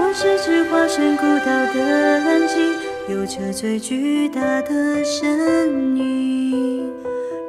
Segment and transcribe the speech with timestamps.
[0.00, 6.86] 我是只化身孤岛的蓝鲸，有着最巨大的身影。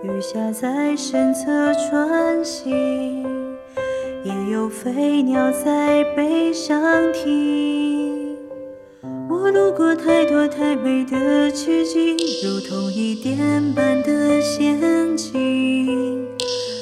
[0.02, 3.26] 雨下在身侧穿行，
[4.23, 8.38] 也有飞鸟在背上停。
[9.30, 13.38] 我路过太多太美的奇迹，如同一点
[13.76, 14.80] 般的仙
[15.18, 16.26] 境，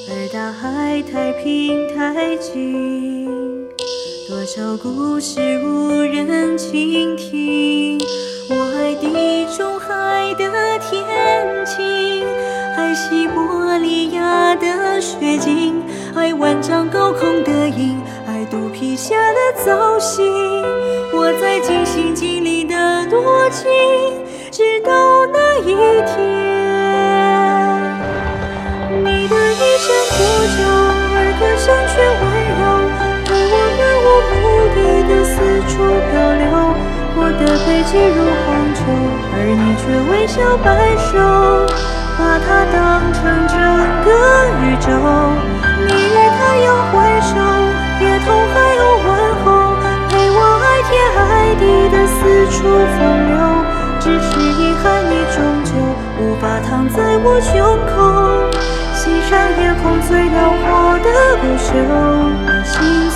[0.08, 3.57] 而大海太平太静。
[4.28, 7.98] 多少故事无人倾听？
[8.50, 10.44] 我爱地中海的
[10.80, 12.26] 天晴，
[12.76, 15.82] 爱西伯利亚的雪景，
[16.14, 20.22] 爱万丈高空的鹰，爱肚皮下的藻荇。
[21.14, 23.66] 我在尽心尽力的多情，
[24.52, 24.92] 直到
[25.28, 25.74] 那一
[26.06, 26.67] 天，
[35.08, 35.40] 的四
[35.72, 35.80] 处
[36.12, 36.52] 漂流，
[37.16, 38.84] 我的背脊如荒丘，
[39.32, 40.68] 而你却微笑摆
[41.00, 41.16] 首，
[42.20, 43.56] 把它当成整
[44.04, 44.08] 个
[44.62, 44.92] 宇宙。
[45.88, 47.40] 你与太阳挥手，
[48.04, 49.10] 也同海鸥问
[49.44, 49.48] 候，
[50.12, 52.20] 陪我爱天爱地的四
[52.52, 52.68] 处
[53.00, 53.00] 风
[53.32, 53.40] 流。
[54.00, 55.72] 只是遗憾，你终究
[56.20, 57.56] 无法躺在我胸
[57.88, 57.96] 口，
[58.94, 61.08] 欣赏夜空最辽阔的
[61.40, 61.72] 不朽，
[62.46, 63.10] 把心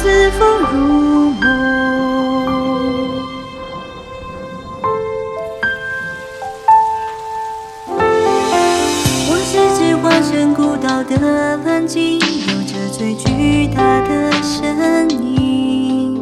[11.04, 16.16] 的痕迹，有着最巨大的身影。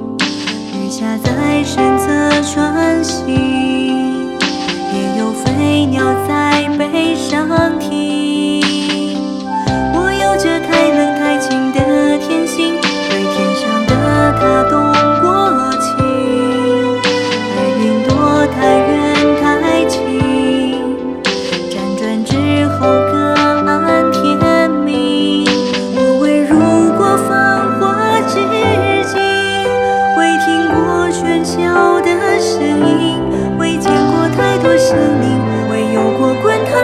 [0.73, 3.27] 鱼虾在身侧穿行，
[4.93, 7.49] 也有飞鸟在背上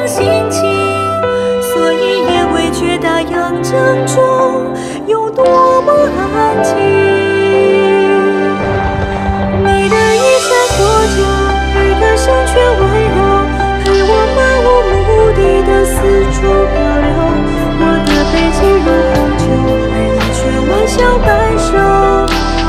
[0.08, 0.62] 心情，
[1.62, 3.74] 所以也未觉大洋正
[4.06, 4.72] 中
[5.08, 5.44] 有多
[5.82, 5.92] 么
[6.38, 6.76] 安静。
[9.64, 10.78] 你的衣衫破
[11.10, 11.18] 旧，
[11.74, 12.82] 而歌声却温
[13.16, 13.20] 柔，
[13.82, 15.96] 陪我漫无目的的四
[16.34, 16.38] 处
[16.70, 17.08] 漂流。
[17.82, 19.44] 我的背脊如荒丘，
[19.92, 20.40] 而你却
[20.70, 20.96] 微笑
[21.26, 21.28] 摆
[21.58, 21.68] 首，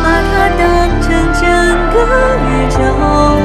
[0.03, 0.65] 把它当
[1.03, 1.05] 成
[1.35, 1.43] 整
[1.93, 1.95] 个
[2.41, 3.36] 宇宙。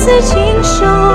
[0.00, 1.09] 此情守。